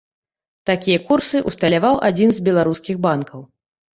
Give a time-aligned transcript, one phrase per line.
[0.69, 3.45] Такія курсы ўсталяваў адзін з беларускіх банкаў.